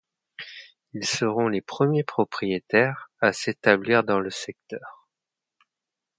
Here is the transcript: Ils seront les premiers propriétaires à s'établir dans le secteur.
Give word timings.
Ils 0.93 1.05
seront 1.05 1.47
les 1.47 1.61
premiers 1.61 2.03
propriétaires 2.03 3.11
à 3.19 3.33
s'établir 3.33 4.03
dans 4.03 4.19
le 4.19 4.31
secteur. 4.31 5.07